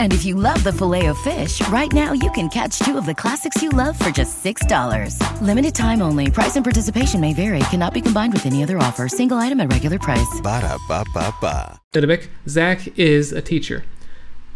And 0.00 0.14
if 0.14 0.24
you 0.24 0.34
love 0.34 0.64
the 0.64 0.72
Filet-O-Fish, 0.72 1.68
right 1.68 1.92
now 1.92 2.14
you 2.14 2.30
can 2.30 2.48
catch 2.48 2.78
two 2.78 2.96
of 2.96 3.04
the 3.04 3.14
classics 3.14 3.62
you 3.62 3.68
love 3.68 3.98
for 3.98 4.08
just 4.08 4.42
$6. 4.42 5.42
Limited 5.42 5.74
time 5.74 6.00
only. 6.00 6.30
Price 6.30 6.56
and 6.56 6.64
participation 6.64 7.20
may 7.20 7.34
vary. 7.34 7.60
Cannot 7.68 7.92
be 7.92 8.00
combined 8.00 8.32
with 8.32 8.46
any 8.46 8.62
other 8.62 8.78
offer. 8.78 9.08
Single 9.08 9.36
item 9.36 9.60
at 9.60 9.70
regular 9.70 9.98
price. 9.98 10.40
Ba-da-ba-ba-ba. 10.42 11.78
Ne 11.94 12.00
demek? 12.00 12.28
Zach 12.48 12.98
is 12.98 13.30
a 13.30 13.42
teacher. 13.42 13.84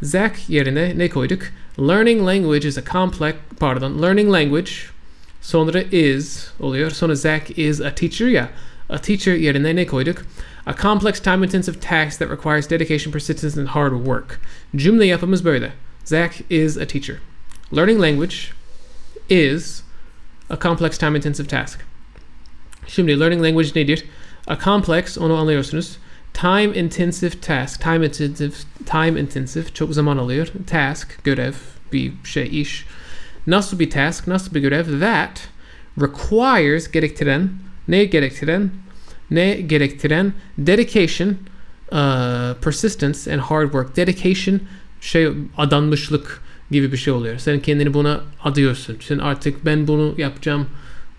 Zach 0.02 0.36
yerine 0.48 0.96
ne 0.96 1.10
koyduk? 1.10 1.50
Learning 1.76 2.24
language 2.24 2.64
is 2.64 2.78
a 2.78 2.82
complex, 2.82 3.36
pardon, 3.58 4.00
learning 4.00 4.30
language 4.30 4.94
sonra 5.42 5.84
is 5.92 6.52
oluyor. 6.58 6.90
Sonra 6.90 7.14
Zach 7.14 7.50
is 7.58 7.80
a 7.80 7.90
teacher 7.90 8.30
ya. 8.30 8.46
A 8.88 8.98
teacher 8.98 9.34
yerine 9.34 9.76
ne 9.76 9.86
koyduk? 9.86 10.24
A 10.66 10.74
complex 10.74 11.20
time 11.20 11.44
intensive 11.44 11.80
task 11.80 12.18
that 12.18 12.30
requires 12.30 12.70
dedication, 12.70 13.12
persistence 13.12 13.60
and 13.60 13.68
hard 13.68 13.92
work. 13.92 14.40
Cümle 14.76 15.06
yapımız 15.06 15.44
böyle. 15.44 15.72
Zach 16.04 16.40
is 16.50 16.76
a 16.76 16.86
teacher. 16.86 17.16
Learning 17.76 18.00
language 18.00 18.36
is 19.28 19.82
a 20.50 20.56
complex 20.56 20.98
time 20.98 21.16
intensive 21.16 21.48
task. 21.48 21.80
Şimdi 22.88 23.20
learning 23.20 23.42
language 23.42 23.68
nedir? 23.74 24.04
A 24.46 24.58
complex 24.58 25.18
onu 25.18 25.36
anlıyorsunuz. 25.36 25.96
Time 26.34 26.74
intensive 26.74 27.40
task. 27.40 27.82
Time 27.82 28.06
intensive 28.06 28.52
time 28.86 29.20
intensive 29.20 29.64
çok 29.74 29.94
zaman 29.94 30.16
alıyor. 30.16 30.48
Task 30.66 31.24
görev 31.24 31.52
bir 31.92 32.12
şey 32.24 32.60
iş. 32.60 32.84
Nasıl 33.46 33.78
bir 33.78 33.90
task? 33.90 34.26
Nasıl 34.26 34.54
bir 34.54 34.60
görev? 34.60 35.00
That 35.00 35.48
requires 36.00 36.90
gerektiren 36.90 37.50
ne 37.88 38.04
gerektiren 38.04 38.70
ne 39.30 39.54
gerektiren 39.54 40.32
dedication 40.58 41.28
uh, 41.92 42.54
persistence 42.62 43.32
and 43.32 43.40
hard 43.40 43.64
work. 43.64 43.96
Dedication 43.96 44.60
şey 45.00 45.28
adanmışlık 45.56 46.40
gibi 46.70 46.92
bir 46.92 46.96
şey 46.96 47.12
oluyor. 47.12 47.38
Sen 47.38 47.60
kendini 47.60 47.94
buna 47.94 48.20
adıyorsun. 48.44 48.96
Sen 49.00 49.18
artık 49.18 49.64
ben 49.64 49.88
bunu 49.88 50.14
yapacağım. 50.18 50.66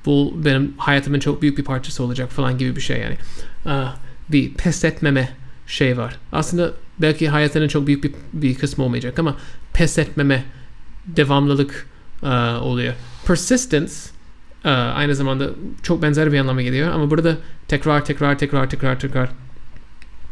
Bu 0.05 0.33
benim 0.45 0.73
hayatımın 0.77 1.19
çok 1.19 1.41
büyük 1.41 1.57
bir 1.57 1.63
parçası 1.63 2.03
olacak 2.03 2.31
falan 2.31 2.57
gibi 2.57 2.75
bir 2.75 2.81
şey 2.81 2.99
yani. 2.99 3.17
Uh, 3.65 3.95
bir 4.29 4.53
pes 4.53 4.83
etmeme 4.83 5.29
şey 5.67 5.97
var. 5.97 6.17
Aslında 6.31 6.71
belki 6.99 7.29
hayatının 7.29 7.67
çok 7.67 7.87
büyük 7.87 8.03
bir, 8.03 8.11
bir 8.33 8.55
kısmı 8.55 8.83
olmayacak 8.83 9.19
ama 9.19 9.37
pes 9.73 9.97
etmeme 9.97 10.43
devamlılık 11.07 11.87
uh, 12.23 12.63
oluyor. 12.63 12.93
Persistence 13.27 13.93
aynı 14.69 15.15
zamanda 15.15 15.49
çok 15.83 16.01
benzer 16.01 16.31
bir 16.31 16.39
anlama 16.39 16.61
geliyor 16.61 16.91
ama 16.91 17.09
burada 17.09 17.37
tekrar 17.67 18.05
tekrar 18.05 18.37
tekrar 18.37 18.69
tekrar 18.69 18.99
tekrar 18.99 19.29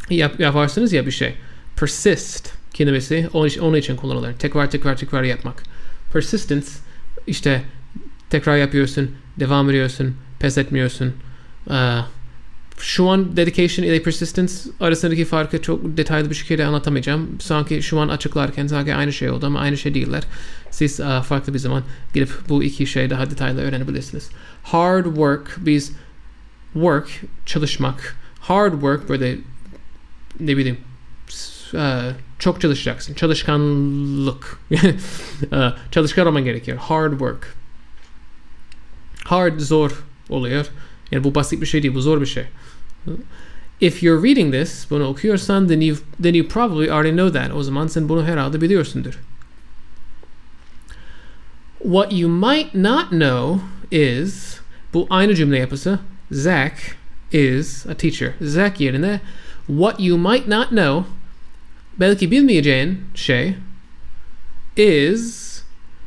yap, 0.09 0.39
yaparsınız 0.39 0.93
ya 0.93 1.05
bir 1.05 1.11
şey. 1.11 1.35
Persist 1.79 2.53
kelimesi 2.73 3.29
onun 3.33 3.47
için, 3.47 3.61
onun 3.61 3.77
için 3.77 3.95
kullanılır. 3.95 4.33
Tekrar 4.33 4.71
tekrar 4.71 4.97
tekrar 4.97 5.23
yapmak. 5.23 5.63
Persistence 6.13 6.67
işte 7.27 7.61
tekrar 8.29 8.57
yapıyorsun, 8.57 9.11
devam 9.39 9.69
ediyorsun, 9.69 10.15
pes 10.39 10.57
etmiyorsun. 10.57 11.13
Uh, 11.67 12.05
şu 12.79 13.09
an 13.09 13.37
dedication 13.37 13.85
ile 13.85 14.03
persistence 14.03 14.53
arasındaki 14.79 15.25
farkı 15.25 15.61
çok 15.61 15.97
detaylı 15.97 16.29
bir 16.29 16.35
şekilde 16.35 16.65
anlatamayacağım. 16.65 17.29
Sanki 17.39 17.83
şu 17.83 17.99
an 17.99 18.07
açıklarken 18.07 18.67
sanki 18.67 18.95
aynı 18.95 19.13
şey 19.13 19.29
oldu 19.29 19.45
ama 19.45 19.59
aynı 19.59 19.77
şey 19.77 19.93
değiller. 19.93 20.23
Siz 20.71 20.99
uh, 20.99 21.23
farklı 21.23 21.53
bir 21.53 21.59
zaman 21.59 21.83
gidip 22.13 22.29
bu 22.49 22.63
iki 22.63 22.87
şeyi 22.87 23.09
daha 23.09 23.29
detaylı 23.29 23.61
öğrenebilirsiniz. 23.61 24.29
Hard 24.63 25.05
work, 25.05 25.57
biz 25.57 25.91
work, 26.73 27.09
çalışmak. 27.45 28.15
Hard 28.39 28.71
work 28.71 29.09
böyle 29.09 29.37
ne 30.39 30.57
bileyim 30.57 30.77
uh, 31.73 31.79
çok 32.39 32.61
çalışacaksın. 32.61 33.13
Çalışkanlık. 33.13 34.57
uh, 35.51 35.57
çalışkan 35.91 36.27
olman 36.27 36.43
gerekiyor. 36.43 36.77
Hard 36.77 37.11
work. 37.11 37.53
Hard 39.23 39.59
zor 39.59 40.03
oluyor. 40.29 40.65
Yani 41.13 41.23
bu 41.23 41.35
basit 41.35 41.61
bir 41.61 41.65
şey 41.65 41.83
değil, 41.83 41.95
bu. 41.95 42.47
If 43.81 44.03
you're 44.03 44.29
reading 44.29 44.53
this, 44.53 44.85
then 45.67 45.81
you 45.81 45.97
then 46.23 46.33
you 46.33 46.47
probably 46.47 46.91
already 46.91 47.11
know 47.11 47.39
that. 47.39 47.55
O 47.55 47.63
zaman 47.63 47.87
sen 47.87 48.09
bunu 48.09 48.25
herhalde 48.25 48.61
biliyorsundur. 48.61 49.19
What 51.79 52.13
you 52.13 52.29
might 52.29 52.73
not 52.73 53.09
know 53.09 53.61
is 53.91 54.59
bu 54.93 55.07
aynı 55.09 55.35
cümle 55.35 55.59
yapısı. 55.59 55.99
Zach 56.31 56.73
is 57.31 57.85
a 57.87 57.93
teacher. 57.93 58.33
Zach 58.41 58.81
yerine 58.81 59.21
what 59.67 59.99
you 59.99 60.17
might 60.17 60.47
not 60.47 60.69
know 60.69 61.09
belki 61.99 62.31
bilmeyeceğin 62.31 63.01
şey 63.15 63.55
is 64.77 65.53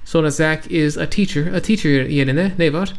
sonra 0.05 0.31
Zach 0.31 0.71
is 0.71 0.99
a 0.99 1.11
teacher. 1.11 1.55
A 1.55 1.61
teacher 1.61 2.07
yerine 2.07 2.53
ne 2.59 2.73
var? 2.73 2.95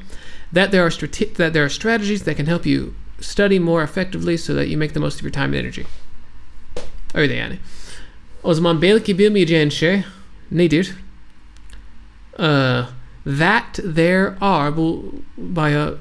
That 0.53 0.71
there 0.71 0.83
are 0.83 0.91
strate- 0.91 1.35
that 1.35 1.53
there 1.53 1.63
are 1.63 1.69
strategies 1.69 2.23
that 2.23 2.37
can 2.37 2.45
help 2.45 2.65
you 2.65 2.93
study 3.19 3.59
more 3.59 3.83
effectively 3.83 4.37
so 4.37 4.53
that 4.53 4.67
you 4.67 4.77
make 4.77 4.93
the 4.93 4.99
most 4.99 5.19
of 5.19 5.23
your 5.23 5.31
time 5.31 5.53
and 5.53 5.55
energy. 5.55 5.85
Öyle 7.13 7.33
yani. 7.33 7.57
O 8.43 8.53
zaman 8.53 8.81
belki 8.81 9.19
bilmeyeceğin 9.19 9.69
şey 9.69 10.03
nedir? 10.51 10.93
Uh, 12.39 12.85
that 13.25 13.79
there 13.95 14.35
are 14.41 14.77
bu 14.77 15.15
bayağı 15.37 15.97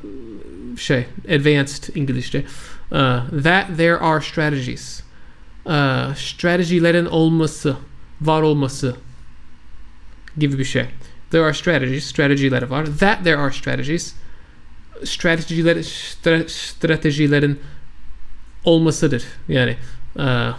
şey 0.79 1.07
advanced 1.29 1.97
İngilizce. 1.97 2.45
Uh, 2.91 3.43
that 3.43 3.77
there 3.77 3.99
are 3.99 4.21
strategies. 4.21 5.03
Uh, 5.65 6.15
stratejilerin 6.17 7.07
olması, 7.07 7.77
var 8.21 8.43
olması 8.43 8.97
gibi 10.39 10.59
bir 10.59 10.65
şey. 10.65 10.87
There 11.31 11.45
are 11.45 11.55
strategies, 11.55 12.05
stratejiler 12.05 12.63
var. 12.63 12.87
That 12.99 13.25
there 13.25 13.37
are 13.37 13.53
strategies 13.53 14.15
stratejiler 15.05 15.83
stra, 15.83 16.49
stratejilerin 16.49 17.61
olmasıdır. 18.65 19.23
Yani 19.49 19.77
uh, 20.17 20.57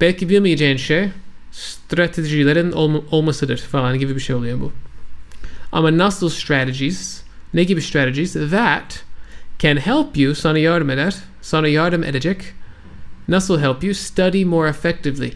belki 0.00 0.28
bilmeyeceğin 0.28 0.76
şey 0.76 1.08
stratejilerin 1.52 2.72
olma, 2.72 3.00
olmasıdır 3.10 3.58
falan 3.58 3.98
gibi 3.98 4.14
bir 4.14 4.20
şey 4.20 4.36
oluyor 4.36 4.60
bu. 4.60 4.72
Ama 5.72 5.98
nasıl 5.98 6.28
strategies, 6.28 7.22
ne 7.54 7.64
gibi 7.64 7.82
strategies 7.82 8.32
that 8.32 9.04
can 9.58 9.76
help 9.76 10.16
you 10.16 10.34
sana 10.34 10.58
yardım 10.58 10.90
eder, 10.90 11.14
sana 11.42 11.68
yardım 11.68 12.04
edecek. 12.04 12.42
Nasıl 13.28 13.60
help 13.60 13.84
you 13.84 13.94
study 13.94 14.44
more 14.44 14.68
effectively. 14.68 15.32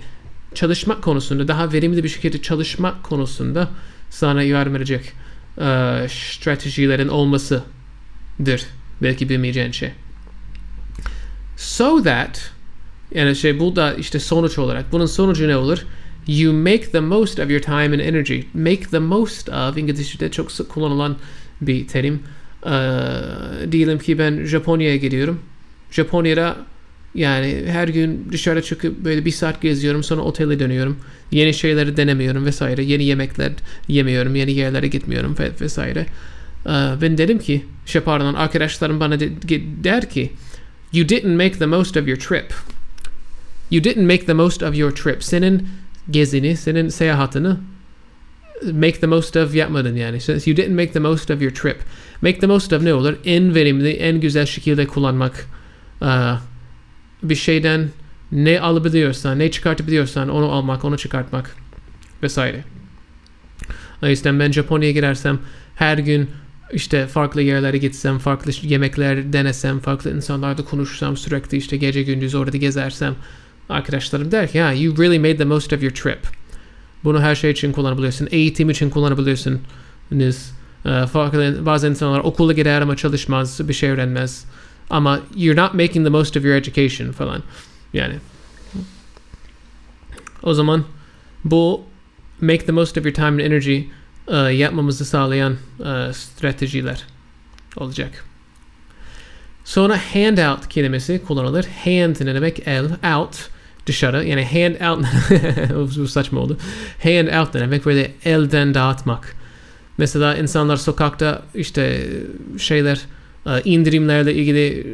Çalışmak 0.55 1.03
konusunda 1.03 1.49
daha 1.49 1.73
verimli 1.73 2.05
bir 2.05 2.09
şekilde 2.09 2.43
çalışmak 2.43 3.03
konusunda 3.03 3.69
sana 4.11 4.43
yardım 4.43 4.77
edecek 4.77 5.13
uh, 5.59 6.09
stratejilerin 6.09 7.09
olmasıdır. 7.09 8.67
Belki 9.03 9.29
bilmeyeceğin 9.29 9.71
şey. 9.71 9.91
So 11.57 12.03
that 12.03 12.51
yani 13.15 13.37
şey 13.37 13.61
bu 13.61 13.77
da 13.77 13.95
işte 13.95 14.19
sonuç 14.19 14.59
olarak 14.59 14.93
bunun 14.93 15.07
sonucu 15.07 15.49
ne 15.49 15.57
olur? 15.57 15.79
You 16.27 16.53
make 16.53 16.91
the 16.91 17.01
most 17.01 17.39
of 17.39 17.51
your 17.51 17.61
time 17.61 17.95
and 17.95 18.01
energy. 18.01 18.41
Make 18.55 18.83
the 18.91 18.99
most 18.99 19.49
of 19.49 19.79
İngilizce'de 19.79 20.31
çok 20.31 20.53
sık 20.53 20.69
kullanılan 20.69 21.17
bir 21.61 21.89
terim. 21.89 22.23
Uh, 22.63 23.73
diyelim 23.73 23.99
ki 23.99 24.19
ben 24.19 24.45
Japonya'ya 24.45 24.97
gidiyorum. 24.97 25.41
Japonya'da 25.91 26.57
yani 27.17 27.63
her 27.67 27.89
gün 27.89 28.29
dışarı 28.33 28.63
çıkıp 28.63 29.05
böyle 29.05 29.25
bir 29.25 29.31
saat 29.31 29.63
geziyorum 29.63 30.03
sonra 30.03 30.21
otele 30.21 30.59
dönüyorum. 30.59 30.97
Yeni 31.31 31.55
şeyleri 31.55 31.97
denemiyorum 31.97 32.45
vesaire. 32.45 32.85
Yeni 32.85 33.05
yemekler 33.05 33.53
yemiyorum. 33.89 34.35
Yeni 34.35 34.53
yerlere 34.53 34.89
gitmiyorum 34.89 35.37
vesaire. 35.61 36.07
Uh, 36.67 37.01
ben 37.03 37.19
dedim 37.19 37.39
ki 37.39 37.65
şey 37.87 38.01
pardon 38.01 38.35
arkadaşlarım 38.35 39.01
bana 39.01 39.21
de, 39.21 39.31
der 39.85 40.11
ki 40.11 40.33
You 40.93 41.09
didn't 41.09 41.37
make 41.37 41.59
the 41.59 41.67
most 41.67 41.97
of 41.97 42.09
your 42.09 42.19
trip. 42.19 42.55
You 43.71 43.85
didn't 43.85 44.07
make 44.07 44.27
the 44.27 44.35
most 44.35 44.63
of 44.63 44.77
your 44.77 44.91
trip. 44.91 45.25
Senin 45.25 45.69
gezini, 46.11 46.57
senin 46.57 46.89
seyahatini 46.89 47.49
make 48.73 49.01
the 49.01 49.07
most 49.07 49.37
of 49.37 49.55
yapmadın 49.55 49.97
yani. 49.97 50.21
So 50.21 50.33
you 50.33 50.57
didn't 50.57 50.77
make 50.77 50.93
the 50.93 51.01
most 51.01 51.31
of 51.31 51.43
your 51.43 51.53
trip. 51.53 51.77
Make 52.23 52.41
the 52.41 52.47
most 52.47 52.73
of 52.73 52.83
ne 52.83 52.95
olur? 52.95 53.15
En 53.25 53.55
verimli, 53.55 53.91
en 53.91 54.21
güzel 54.21 54.47
şekilde 54.47 54.87
kullanmak. 54.87 55.47
Uh, 56.03 56.39
bir 57.23 57.35
şeyden 57.35 57.89
ne 58.33 58.61
alabiliyorsan, 58.61 59.39
ne 59.39 59.51
çıkartabiliyorsan 59.51 60.29
onu 60.29 60.53
almak, 60.53 60.85
onu 60.85 60.99
çıkartmak 60.99 61.57
vesaire. 62.23 62.65
O 64.03 64.07
yüzden 64.07 64.41
ben 64.41 64.53
Japonya'ya 64.53 64.93
gidersem 64.93 65.39
her 65.75 65.99
gün 65.99 66.31
işte 66.73 67.07
farklı 67.07 67.43
yerlere 67.43 67.79
gitsem, 67.79 68.19
farklı 68.19 68.53
yemekler 68.63 69.33
denesem, 69.33 69.81
farklı 69.81 70.17
insanlarla 70.17 70.65
konuşsam, 70.65 71.17
sürekli 71.17 71.59
işte 71.59 71.77
gece 71.77 72.03
gündüz 72.03 72.35
orada 72.35 72.57
gezersem 72.57 73.15
arkadaşlarım 73.69 74.33
der 74.33 74.51
ki 74.51 74.59
ya 74.59 74.73
you 74.73 74.99
really 74.99 75.19
made 75.19 75.37
the 75.37 75.45
most 75.45 75.73
of 75.73 75.83
your 75.83 75.93
trip. 75.93 76.19
Bunu 77.05 77.21
her 77.21 77.35
şey 77.35 77.51
için 77.51 77.73
kullanabiliyorsun. 77.73 78.29
Eğitim 78.31 78.71
için 78.71 78.91
kullanabiliyorsunuz. 78.91 79.61
Farklı, 81.13 81.67
bazı 81.67 81.89
insanlar 81.89 82.19
okula 82.19 82.53
gider 82.53 82.81
ama 82.81 82.97
çalışmaz, 82.97 83.69
bir 83.69 83.75
şey 83.75 83.91
öğrenmez. 83.91 84.45
Ama 84.91 85.21
you're 85.35 85.63
not 85.63 85.75
making 85.75 86.05
the 86.05 86.11
most 86.11 86.37
of 86.37 86.45
your 86.45 86.55
education 86.55 87.13
falan. 87.13 87.43
Yani. 87.93 88.15
O 90.43 90.55
zaman 90.55 90.85
bu 91.45 91.85
make 92.41 92.67
the 92.67 92.73
most 92.73 92.99
of 92.99 93.05
your 93.05 93.15
time 93.15 93.27
and 93.27 93.41
energy 93.41 93.81
uh, 94.29 94.59
yapmamızı 94.59 95.05
sağlayan 95.05 95.57
uh, 95.79 96.13
stratejiler 96.13 97.05
olacak. 97.77 98.25
Sonra 99.65 100.01
handout 100.15 100.69
kelimesi 100.69 101.23
kullanılır. 101.27 101.67
Hand 101.85 102.17
ne 102.21 102.35
demek? 102.35 102.63
El. 102.67 103.15
Out. 103.17 103.49
Dışarı. 103.87 104.25
Yani 104.25 104.45
hand 104.45 104.91
out. 104.91 105.05
bu 105.99 106.09
saçma 106.09 106.41
oldu. 106.41 106.59
Hand 107.03 107.29
out 107.29 107.55
ne 107.55 107.61
demek? 107.61 107.87
Böyle 107.87 108.13
elden 108.25 108.75
dağıtmak. 108.75 109.37
Mesela 109.99 110.37
insanlar 110.37 110.77
sokakta 110.77 111.43
işte 111.55 112.07
şeyler 112.59 113.01
indirimlerle 113.65 114.35
ilgili 114.35 114.81
e, 114.81 114.85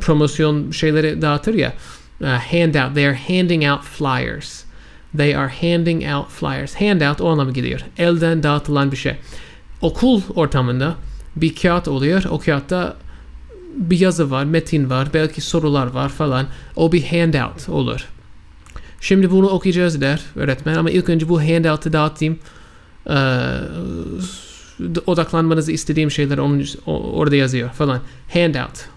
promosyon 0.00 0.70
şeyleri 0.70 1.22
dağıtır 1.22 1.54
ya. 1.54 1.72
E, 2.20 2.26
handout. 2.26 2.94
They 2.94 3.06
are 3.06 3.18
handing 3.28 3.64
out 3.64 3.82
flyers. 3.82 4.64
They 5.16 5.36
are 5.36 5.48
handing 5.48 6.14
out 6.14 6.30
flyers. 6.30 6.74
Handout 6.74 7.20
o 7.20 7.28
anlama 7.28 7.50
geliyor. 7.50 7.80
Elden 7.98 8.42
dağıtılan 8.42 8.92
bir 8.92 8.96
şey. 8.96 9.14
Okul 9.80 10.22
ortamında 10.34 10.94
bir 11.36 11.54
kağıt 11.54 11.88
oluyor. 11.88 12.24
O 12.30 12.38
kağıtta 12.38 12.96
bir 13.76 14.00
yazı 14.00 14.30
var, 14.30 14.44
metin 14.44 14.90
var, 14.90 15.08
belki 15.14 15.40
sorular 15.40 15.86
var 15.86 16.08
falan. 16.08 16.46
O 16.76 16.92
bir 16.92 17.04
handout 17.04 17.68
olur. 17.68 18.06
Şimdi 19.00 19.30
bunu 19.30 19.48
okuyacağız 19.48 20.00
der 20.00 20.20
öğretmen 20.36 20.74
ama 20.74 20.90
ilk 20.90 21.08
önce 21.08 21.28
bu 21.28 21.40
handout'ı 21.40 21.92
dağıtayım. 21.92 22.38
Ee, 23.10 23.14
odaklanmanızı 25.06 25.72
istediğim 25.72 26.10
şeyler 26.10 26.38
onun, 26.38 26.66
orada 26.86 27.36
yazıyor 27.36 27.70
falan. 27.70 28.02
Handout. 28.32 28.88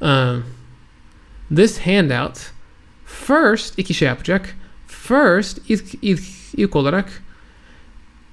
Um, 0.00 0.44
this 1.56 1.78
handout 1.78 2.38
first 3.06 3.78
iki 3.78 3.94
şey 3.94 4.08
yapacak. 4.08 4.56
First 4.86 5.60
ilk, 5.68 5.84
ilk, 6.02 6.22
ilk 6.56 6.76
olarak 6.76 7.22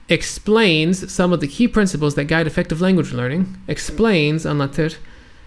explains 0.10 1.12
some 1.12 1.34
of 1.34 1.42
the 1.42 1.48
key 1.48 1.68
principles 1.68 2.16
that 2.16 2.30
guide 2.30 2.48
effective 2.48 2.82
language 2.82 3.18
learning. 3.18 3.48
Explains 3.68 4.46
anlatır 4.46 4.98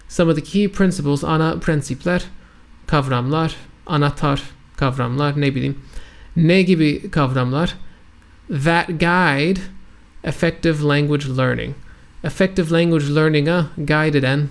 some 0.07 0.31
of 0.31 0.35
the 0.35 0.43
key 0.43 0.67
principles 0.67 1.23
ana 1.23 1.59
prensipler, 1.59 2.23
kavramlar, 2.87 3.55
anahtar 3.85 4.41
kavramlar 4.77 5.41
ne 5.41 5.55
bileyim 5.55 5.79
ne 6.35 6.61
gibi 6.61 7.11
kavramlar 7.11 7.75
that 8.63 8.87
guide 8.87 9.59
effective 10.25 10.83
language 10.83 11.27
learning. 11.37 11.75
Effective 12.23 12.71
language 12.71 13.15
learning'a 13.15 13.67
guide 13.77 14.17
eden 14.17 14.49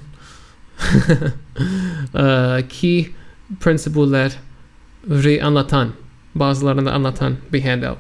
key 2.69 3.11
principle'leri 3.61 5.43
anlatan, 5.45 5.93
bazılarını 6.35 6.93
anlatan 6.93 7.37
bir 7.53 7.63
handout. 7.63 7.99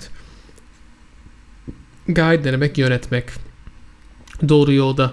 Guide 2.06 2.44
demek 2.44 2.78
yönetmek. 2.78 3.24
Doğru 4.48 4.72
yolda 4.72 5.12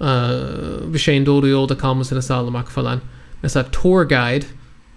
uh, 0.00 0.06
bir 0.94 0.98
şeyin 0.98 1.26
doğru 1.26 1.48
yolda 1.48 1.78
kalmasını 1.78 2.22
sağlamak 2.22 2.70
falan. 2.70 3.00
Mesela 3.42 3.66
tour 3.72 4.02
guide 4.02 4.46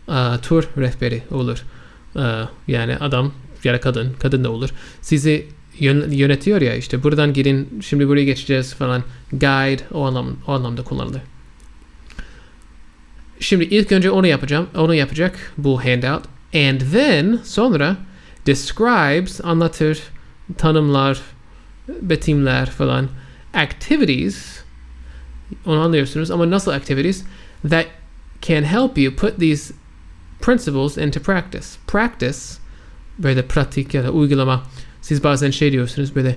uh, 0.07 0.41
tur 0.41 0.63
rehberi 0.77 1.23
olur. 1.31 1.63
Uh, 2.15 2.47
yani 2.67 2.97
adam 2.97 3.31
ya 3.63 3.73
da 3.73 3.79
kadın, 3.79 4.13
kadın 4.19 4.43
da 4.43 4.51
olur. 4.51 4.69
Sizi 5.01 5.47
yönetiyor 5.81 6.61
ya 6.61 6.75
işte 6.75 7.03
buradan 7.03 7.33
girin 7.33 7.81
şimdi 7.81 8.07
buraya 8.07 8.25
geçeceğiz 8.25 8.73
falan. 8.73 9.03
Guide 9.31 9.83
o, 9.91 10.05
anlam, 10.05 10.37
o 10.47 10.51
anlamda 10.51 10.83
kullanılır. 10.83 11.21
Şimdi 13.39 13.63
ilk 13.63 13.91
önce 13.91 14.11
onu 14.11 14.27
yapacağım. 14.27 14.67
Onu 14.75 14.95
yapacak 14.95 15.53
bu 15.57 15.85
handout. 15.85 16.23
And 16.53 16.81
then 16.91 17.39
sonra 17.43 17.97
describes 18.45 19.41
anlatır, 19.43 19.99
tanımlar, 20.57 21.21
betimler 22.01 22.69
falan. 22.69 23.09
Activities 23.53 24.61
onu 25.65 25.79
anlıyorsunuz 25.79 26.31
ama 26.31 26.49
nasıl 26.49 26.71
activities 26.71 27.23
that 27.69 27.85
can 28.41 28.63
help 28.63 28.97
you 28.97 29.15
put 29.15 29.39
these 29.39 29.73
principles 30.41 30.97
into 30.97 31.19
practice. 31.19 31.67
Practice 31.87 32.37
böyle 33.19 33.45
pratik 33.45 33.93
ya 33.93 34.03
da 34.03 34.11
uygulama. 34.11 34.63
Siz 35.01 35.23
bazen 35.23 35.51
şey 35.51 35.71
diyorsunuz 35.71 36.15
böyle 36.15 36.35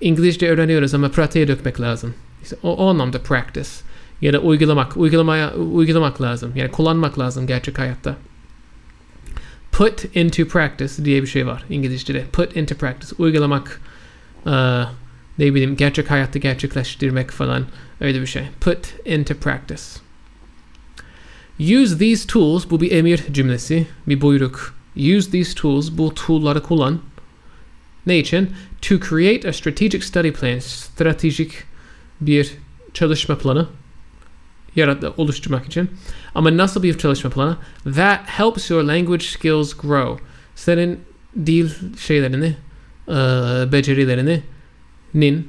İngilizce 0.00 0.48
öğreniyoruz 0.50 0.94
ama 0.94 1.08
pratiğe 1.08 1.48
dökmek 1.48 1.80
lazım. 1.80 2.14
İşte 2.42 2.56
o, 2.62 2.76
o 2.76 2.88
anlamda 2.88 3.22
practice. 3.22 3.70
Ya 4.20 4.32
da 4.32 4.38
uygulamak, 4.38 4.96
uygulamaya 4.96 5.54
uygulamak 5.54 6.22
lazım. 6.22 6.52
Yani 6.56 6.70
kullanmak 6.70 7.18
lazım 7.18 7.46
gerçek 7.46 7.78
hayatta. 7.78 8.16
Put 9.72 10.16
into 10.16 10.44
practice 10.44 11.04
diye 11.04 11.22
bir 11.22 11.26
şey 11.26 11.46
var 11.46 11.64
İngilizce'de. 11.70 12.24
Put 12.32 12.56
into 12.56 12.74
practice. 12.74 13.14
Uygulamak, 13.18 13.80
uh, 14.46 14.52
ne 15.38 15.54
bileyim 15.54 15.76
gerçek 15.76 16.10
hayatta 16.10 16.38
gerçekleştirmek 16.38 17.30
falan 17.30 17.66
öyle 18.00 18.20
bir 18.20 18.26
şey. 18.26 18.42
Put 18.60 18.78
into 19.04 19.34
practice. 19.34 19.82
Use 21.60 21.98
these 21.98 22.26
tools, 22.26 22.70
bu 22.70 22.80
bir 22.80 22.90
emir 22.90 23.20
cümlesi, 23.32 23.86
bir 24.06 24.20
buyruk. 24.20 24.74
Use 24.96 25.30
these 25.30 25.54
tools, 25.54 25.90
bu 25.92 26.14
tool'ları 26.14 26.62
kullan. 26.62 27.00
Ne 28.06 28.18
için? 28.18 28.50
To 28.82 29.00
create 29.08 29.48
a 29.48 29.52
strategic 29.52 30.00
study 30.00 30.32
plan, 30.32 30.58
stratejik 30.58 31.52
bir 32.20 32.50
çalışma 32.94 33.38
planı 33.38 33.68
yarat 34.76 35.18
oluşturmak 35.18 35.66
için. 35.66 35.90
Ama 36.34 36.56
nasıl 36.56 36.82
bir 36.82 36.98
çalışma 36.98 37.30
planı? 37.30 37.56
That 37.84 38.20
helps 38.26 38.70
your 38.70 38.82
language 38.82 39.24
skills 39.24 39.74
grow. 39.74 40.24
Senin 40.54 41.00
dil 41.46 41.70
şeylerini, 41.98 42.56
becerilerini 43.72 44.42
nin 45.14 45.48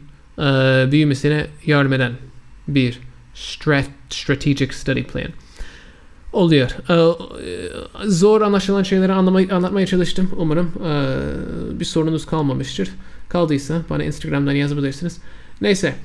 büyümesine 0.92 1.48
yardım 1.66 1.94
eden 1.94 2.14
bir 2.68 3.00
strat 3.34 3.90
strategic 4.10 4.74
study 4.74 5.04
plan 5.04 5.28
oluyor. 6.38 6.70
Ee, 6.90 8.10
zor 8.10 8.42
anlaşılan 8.42 8.84
şeyleri 8.84 9.12
anlamay- 9.12 9.54
anlatmaya 9.54 9.88
çalıştım. 9.88 10.32
Umarım 10.38 10.72
ee, 10.86 11.80
bir 11.80 11.86
sorunuz 11.86 12.26
kalmamıştır. 12.26 12.90
Kaldıysa 13.30 13.82
bana 13.90 14.04
Instagram'dan 14.04 14.52
yazabilirsiniz. 14.52 15.18
Neyse. 15.62 15.96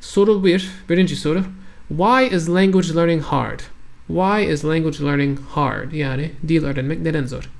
Soru 0.00 0.44
bir. 0.44 0.70
Birinci 0.88 1.16
soru. 1.16 1.42
Why 1.88 2.36
is 2.36 2.48
language 2.48 2.94
learning 2.94 3.22
hard? 3.22 3.60
Why 4.06 4.52
is 4.52 4.64
language 4.64 5.04
learning 5.04 5.38
hard? 5.50 5.92
Yani 5.92 6.30
dil 6.48 6.64
öğrenmek 6.64 7.00
neden 7.00 7.26
zor? 7.26 7.50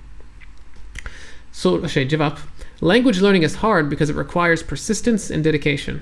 Soru 1.52 1.88
şey 1.88 2.08
cevap. 2.08 2.38
Language 2.82 3.20
learning 3.20 3.44
is 3.44 3.56
hard 3.56 3.90
because 3.90 4.12
it 4.12 4.18
requires 4.18 4.64
persistence 4.64 5.34
and 5.34 5.44
dedication. 5.44 5.96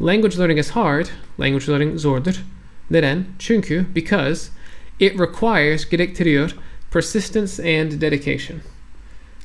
Language 0.00 0.38
learning 0.38 0.58
is 0.58 0.70
hard. 0.70 1.06
Language 1.40 1.72
learning 1.72 1.98
zordur. 1.98 2.42
Neden? 2.90 3.24
Çünkü 3.38 3.86
because 3.94 4.50
it 4.98 5.18
requires 5.18 5.84
gerektiriyor 5.84 6.54
persistence 6.90 7.58
and 7.58 8.00
dedication. 8.00 8.62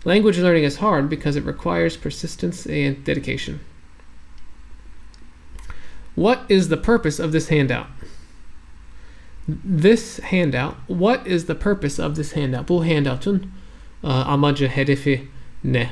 Language 0.05 0.38
learning 0.38 0.63
is 0.63 0.77
hard 0.77 1.09
because 1.09 1.35
it 1.35 1.45
requires 1.45 1.97
persistence 1.97 2.65
and 2.65 3.03
dedication. 3.03 3.59
What 6.15 6.39
is 6.49 6.69
the 6.69 6.77
purpose 6.77 7.19
of 7.19 7.31
this 7.31 7.49
handout? 7.49 7.88
This 9.47 10.19
handout, 10.19 10.75
what 10.88 11.25
is 11.25 11.45
the 11.45 11.55
purpose 11.55 11.97
of 11.97 12.15
this 12.15 12.33
handout? 12.33 12.67
Bu 12.67 12.83
handout'un 12.83 13.51
uh, 14.03 14.27
amacı, 14.27 14.67
hedefi 14.67 15.27
ne? 15.63 15.89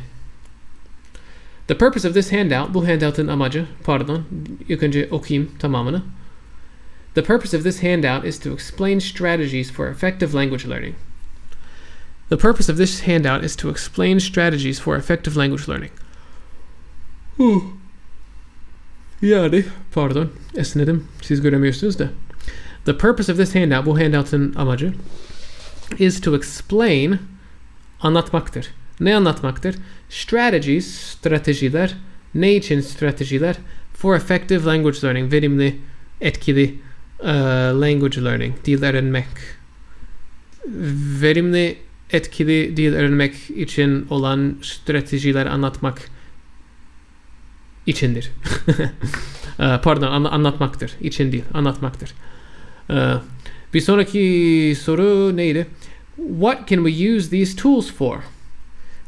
The 1.67 1.75
purpose 1.75 2.05
of 2.05 2.13
this 2.13 2.29
handout, 2.29 2.73
bu 2.73 2.87
handout'un 2.87 3.27
amacı, 3.27 3.65
pardon, 3.83 4.25
ilk 4.69 4.83
önce 4.83 5.07
okuyayım 5.11 5.51
tamamını. 5.59 6.03
The 7.17 7.23
purpose 7.23 7.55
of 7.55 7.63
this 7.63 7.79
handout 7.79 8.25
is 8.25 8.37
to 8.37 8.53
explain 8.53 8.99
strategies 8.99 9.71
for 9.71 9.89
effective 9.89 10.35
language 10.35 10.65
learning. 10.67 10.93
The 12.29 12.37
purpose 12.37 12.69
of 12.69 12.77
this 12.77 12.99
handout 12.99 13.43
is 13.43 13.55
to 13.55 13.69
explain 13.69 14.19
strategies 14.19 14.77
for 14.79 14.95
effective 14.95 15.35
language 15.35 15.67
learning. 15.67 15.89
yani, 19.21 19.65
pardon, 19.91 20.29
esnedim. 20.55 21.07
Siz 21.21 21.41
göremiyorsunuz 21.41 21.99
da. 21.99 22.09
The 22.85 22.93
purpose 22.93 23.31
of 23.31 23.37
this 23.37 23.53
handout, 23.55 23.85
bu 23.85 23.99
handout'ın 23.99 24.53
amacı, 24.55 24.93
is 25.97 26.21
to 26.21 26.35
explain, 26.35 27.19
anlatmaktır. 28.01 28.67
Ne 28.99 29.15
anlatmaktır? 29.15 29.75
Strategies, 30.09 30.85
stratejiler, 30.85 31.95
ne 32.35 32.55
için 32.55 32.81
stratejiler? 32.81 33.55
For 33.93 34.15
effective 34.15 34.65
language 34.65 35.01
learning, 35.03 35.33
verimli, 35.33 35.75
etkili 36.21 36.86
uh, 37.19 37.27
language 37.81 38.23
learning, 38.23 38.55
dil 38.65 38.83
öğrenmek. 38.83 39.27
Verimli, 41.21 41.77
etkili 42.09 42.77
dil 42.77 42.93
öğrenmek 42.93 43.49
için 43.49 44.07
olan 44.09 44.55
stratejiler 44.61 45.45
anlatmak 45.45 46.01
içindir. 47.85 48.31
uh, 49.59 49.81
pardon, 49.83 50.11
an- 50.11 50.23
anlatmaktır. 50.23 50.91
İçin 51.01 51.31
değil, 51.31 51.43
anlatmaktır. 51.53 52.13
Uh, 52.89 53.21
bir 53.73 53.81
sonraki 53.81 54.77
soru 54.81 55.37
neydi? 55.37 55.67
What 56.15 56.67
can 56.69 56.85
we 56.85 57.15
use 57.15 57.29
these 57.29 57.55
tools 57.55 57.91
for? 57.91 58.17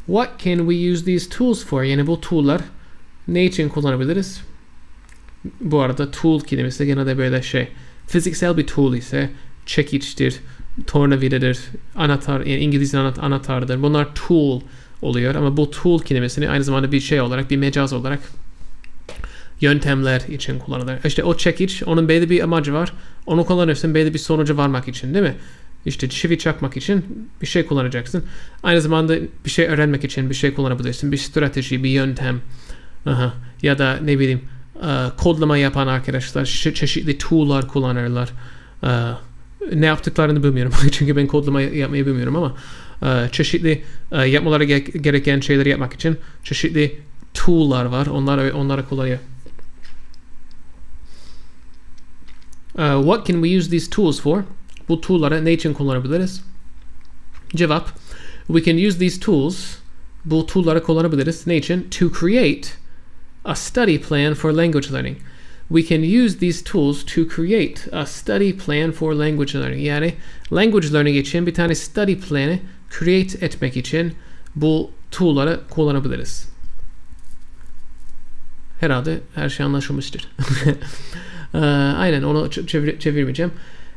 What 0.06 0.39
can 0.43 0.58
we 0.58 0.91
use 0.91 1.06
these 1.06 1.30
tools 1.30 1.65
for? 1.65 1.84
Yani 1.84 2.08
bu 2.08 2.22
tool'lar 2.22 2.62
ne 3.28 3.45
için 3.45 3.69
kullanabiliriz? 3.69 4.41
Bu 5.62 5.82
arada 5.82 6.12
tool 6.12 6.39
kelimesi 6.41 6.86
genelde 6.86 7.17
böyle 7.17 7.41
şey 7.41 7.67
fiziksel 8.10 8.58
bir 8.58 8.67
tool 8.67 8.93
ise 8.93 9.30
çekiçtir, 9.65 10.36
tornavidadır, 10.88 11.60
anahtar, 11.95 12.39
yani 12.39 12.60
İngilizce 12.60 12.98
anahtar, 12.98 13.24
anahtardır. 13.24 13.82
Bunlar 13.82 14.15
tool 14.15 14.62
oluyor 15.02 15.36
ama 15.36 15.58
bu 15.58 15.72
tool 15.72 16.00
kelimesini 16.00 16.50
aynı 16.50 16.63
zamanda 16.63 16.91
bir 16.91 17.00
şey 17.00 17.22
olarak, 17.22 17.52
bir 17.52 17.58
mecaz 17.58 17.93
olarak 17.93 18.19
yöntemler 19.62 20.22
için 20.22 20.60
kullanılır. 20.60 21.00
İşte 21.06 21.24
o 21.24 21.38
çekiç 21.38 21.84
onun 21.84 22.08
belli 22.08 22.30
bir 22.30 22.43
amacı 22.43 22.74
var. 22.74 22.93
Onu 23.26 23.45
kullanırsın 23.45 23.95
belli 23.95 24.13
bir 24.13 24.19
sonuca 24.19 24.58
varmak 24.58 24.88
için 24.88 25.13
değil 25.13 25.26
mi? 25.26 25.36
İşte 25.86 26.10
çivi 26.10 26.38
çakmak 26.38 26.78
için 26.78 27.30
bir 27.41 27.48
şey 27.48 27.65
kullanacaksın. 27.65 28.24
Aynı 28.63 28.82
zamanda 28.82 29.15
bir 29.45 29.50
şey 29.50 29.65
öğrenmek 29.65 30.04
için 30.04 30.30
bir 30.30 30.36
şey 30.36 30.54
kullanabilirsin. 30.54 31.12
Bir 31.12 31.17
strateji, 31.17 31.84
bir 31.84 31.89
yöntem. 31.89 32.41
Aha. 33.06 33.34
Ya 33.62 33.78
da 33.78 33.98
ne 34.04 34.19
bileyim 34.19 34.41
e, 34.41 34.59
kodlama 35.17 35.57
yapan 35.57 35.87
arkadaşlar 35.87 36.45
çe- 36.45 36.73
çeşitli 36.73 37.17
tool'lar 37.17 37.67
kullanırlar. 37.67 38.29
E, 38.83 38.89
ne 39.73 39.85
yaptıklarını 39.85 40.43
bilmiyorum. 40.43 40.73
Çünkü 40.91 41.15
ben 41.15 41.27
kodlama 41.27 41.61
yapmayı 41.61 42.05
bilmiyorum 42.05 42.35
ama 42.35 42.55
e, 43.03 43.31
çeşitli 43.31 43.83
e, 44.11 44.17
yapmaları 44.17 44.63
ge- 44.63 44.97
gereken 44.97 45.39
şeyleri 45.39 45.69
yapmak 45.69 45.93
için 45.93 46.17
çeşitli 46.43 46.99
tool'lar 47.33 47.85
var. 47.85 48.07
Onlar 48.07 48.51
onları 48.51 48.85
kullanıyor. 48.85 49.19
Uh, 52.75 53.01
what 53.01 53.27
can 53.27 53.41
we 53.41 53.57
use 53.57 53.69
these 53.69 53.89
tools 53.89 54.21
for? 54.21 54.43
Bu 54.89 55.01
tool'ları 55.01 55.45
ne 55.45 55.53
için 55.53 55.73
kullanabiliriz? 55.73 56.41
Cevap. 57.55 57.89
We 58.47 58.63
can 58.63 58.87
use 58.87 58.99
these 58.99 59.19
tools. 59.19 59.75
Bu 60.25 60.45
tool'ları 60.45 60.83
kullanabiliriz. 60.83 61.47
Ne 61.47 61.57
için? 61.57 61.87
To 61.99 62.11
create 62.19 62.78
a 63.45 63.56
study 63.56 63.97
plan 63.99 64.34
for 64.34 64.54
language 64.54 64.91
learning. 64.91 65.17
We 65.69 65.84
can 65.88 66.04
use 66.25 66.38
these 66.38 66.63
tools 66.63 67.06
to 67.06 67.28
create 67.36 67.88
a 67.91 68.06
study 68.06 68.54
plan 68.54 68.91
for 68.91 69.13
language 69.13 69.56
learning. 69.56 69.82
Yani 69.86 70.13
language 70.52 70.93
learning 70.93 71.17
için 71.17 71.45
bir 71.45 71.54
tane 71.54 71.75
study 71.75 72.15
planı 72.15 72.60
create 72.99 73.45
etmek 73.45 73.78
için 73.78 74.13
bu 74.56 74.91
tool'ları 75.12 75.60
kullanabiliriz. 75.69 76.49
Herhalde 78.80 79.19
her 79.36 79.49
şey 79.49 79.65
anlaşılmıştır. 79.65 80.28
Ee, 81.54 81.58
aynen 81.97 82.23
onu 82.23 82.49
çevir- 82.49 82.99
çevirmeyeceğim. 82.99 83.52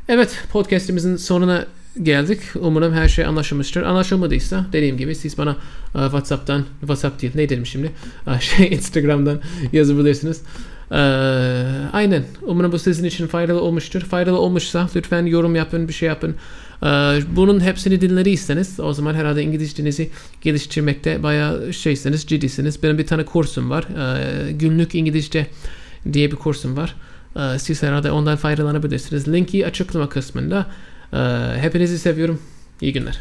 Evet 0.08 0.44
podcastimizin 0.52 1.16
sonuna 1.16 1.66
geldik. 2.02 2.40
Umarım 2.54 2.92
her 2.92 3.08
şey 3.08 3.24
anlaşılmıştır. 3.24 3.82
Anlaşılmadıysa 3.82 4.66
dediğim 4.72 4.96
gibi 4.96 5.14
siz 5.14 5.38
bana 5.38 5.56
e, 5.94 5.98
WhatsApp'tan, 5.98 6.64
WhatsApp 6.80 7.22
değil 7.22 7.32
ne 7.34 7.48
dedim 7.48 7.66
şimdi? 7.66 7.90
E, 8.26 8.40
şey 8.40 8.72
Instagram'dan 8.72 9.40
yazabilirsiniz. 9.72 10.42
E, 10.90 10.96
aynen. 11.92 12.24
Umarım 12.42 12.72
bu 12.72 12.78
sizin 12.78 13.04
için 13.04 13.26
faydalı 13.26 13.60
olmuştur. 13.60 14.00
Faydalı 14.00 14.38
olmuşsa 14.38 14.88
lütfen 14.96 15.26
yorum 15.26 15.54
yapın, 15.54 15.88
bir 15.88 15.92
şey 15.92 16.08
yapın. 16.08 16.34
E, 16.82 16.86
bunun 17.36 17.60
hepsini 17.60 18.00
dinlediyseniz 18.00 18.80
o 18.80 18.92
zaman 18.92 19.14
herhalde 19.14 19.42
İngilizcenizi 19.42 20.10
geliştirmekte 20.40 21.22
bayağı 21.22 21.72
şeysiniz, 21.72 22.26
ciddisiniz. 22.26 22.82
Benim 22.82 22.98
bir 22.98 23.06
tane 23.06 23.24
kursum 23.24 23.70
var. 23.70 23.86
Günlük 24.50 24.94
İngilizce 24.94 25.46
diye 26.12 26.30
bir 26.30 26.36
kursum 26.36 26.76
var. 26.76 26.94
Siz 27.58 27.82
herhalde 27.82 28.10
ondan 28.10 28.36
faydalanabilirsiniz. 28.36 29.28
Linki 29.28 29.66
açıklama 29.66 30.08
kısmında. 30.08 30.66
Ee, 31.12 31.16
Hepinizi 31.60 31.98
seviyorum. 31.98 32.42
İyi 32.80 32.92
günler. 32.92 33.20